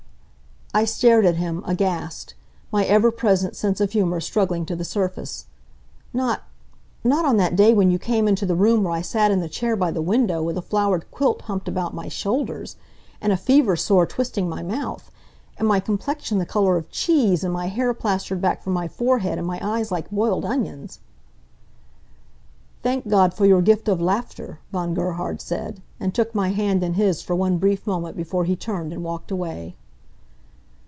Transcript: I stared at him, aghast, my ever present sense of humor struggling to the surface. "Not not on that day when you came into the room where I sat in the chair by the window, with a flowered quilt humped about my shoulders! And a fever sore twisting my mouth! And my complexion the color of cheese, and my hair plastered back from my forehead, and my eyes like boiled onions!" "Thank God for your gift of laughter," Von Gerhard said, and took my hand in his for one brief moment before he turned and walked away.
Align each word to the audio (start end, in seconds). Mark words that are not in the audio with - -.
I 0.73 0.85
stared 0.85 1.25
at 1.25 1.35
him, 1.35 1.65
aghast, 1.67 2.33
my 2.71 2.85
ever 2.85 3.11
present 3.11 3.57
sense 3.57 3.81
of 3.81 3.91
humor 3.91 4.21
struggling 4.21 4.65
to 4.67 4.73
the 4.75 4.85
surface. 4.85 5.47
"Not 6.13 6.43
not 7.03 7.25
on 7.25 7.35
that 7.35 7.57
day 7.57 7.73
when 7.73 7.91
you 7.91 7.99
came 7.99 8.25
into 8.25 8.45
the 8.45 8.55
room 8.55 8.83
where 8.85 8.93
I 8.93 9.01
sat 9.01 9.31
in 9.31 9.41
the 9.41 9.49
chair 9.49 9.75
by 9.75 9.91
the 9.91 10.01
window, 10.01 10.41
with 10.41 10.57
a 10.57 10.61
flowered 10.61 11.11
quilt 11.11 11.41
humped 11.41 11.67
about 11.67 11.93
my 11.93 12.07
shoulders! 12.07 12.77
And 13.19 13.33
a 13.33 13.37
fever 13.37 13.75
sore 13.75 14.05
twisting 14.05 14.47
my 14.47 14.63
mouth! 14.63 15.11
And 15.57 15.67
my 15.67 15.81
complexion 15.81 16.37
the 16.37 16.45
color 16.45 16.77
of 16.77 16.89
cheese, 16.89 17.43
and 17.43 17.51
my 17.51 17.65
hair 17.67 17.93
plastered 17.93 18.39
back 18.39 18.63
from 18.63 18.71
my 18.71 18.87
forehead, 18.87 19.37
and 19.37 19.45
my 19.45 19.59
eyes 19.61 19.91
like 19.91 20.09
boiled 20.09 20.45
onions!" 20.45 21.01
"Thank 22.81 23.09
God 23.09 23.33
for 23.33 23.45
your 23.45 23.61
gift 23.61 23.89
of 23.89 23.99
laughter," 23.99 24.59
Von 24.71 24.93
Gerhard 24.93 25.41
said, 25.41 25.81
and 25.99 26.15
took 26.15 26.33
my 26.33 26.51
hand 26.53 26.81
in 26.81 26.93
his 26.93 27.21
for 27.21 27.35
one 27.35 27.57
brief 27.57 27.85
moment 27.85 28.15
before 28.15 28.45
he 28.45 28.55
turned 28.55 28.93
and 28.93 29.03
walked 29.03 29.31
away. 29.31 29.75